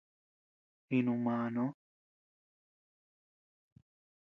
Jinu 0.87 1.13
màà 1.25 1.35
noo. 1.57 1.71